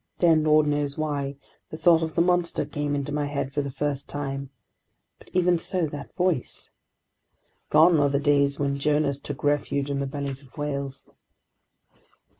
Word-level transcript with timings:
Then, 0.17 0.43
lord 0.45 0.65
knows 0.65 0.97
why, 0.97 1.35
the 1.69 1.77
thought 1.77 2.01
of 2.01 2.15
the 2.15 2.23
monster 2.23 2.65
came 2.65 2.95
into 2.95 3.11
my 3.13 3.27
head 3.27 3.51
for 3.53 3.61
the 3.61 3.69
first 3.69 4.09
time...! 4.09 4.49
But 5.19 5.29
even 5.31 5.59
so, 5.59 5.85
that 5.85 6.15
voice...? 6.15 6.71
Gone 7.69 7.99
are 7.99 8.09
the 8.09 8.19
days 8.19 8.57
when 8.57 8.79
Jonahs 8.79 9.19
took 9.19 9.43
refuge 9.43 9.91
in 9.91 9.99
the 9.99 10.07
bellies 10.07 10.41
of 10.41 10.57
whales! 10.57 11.05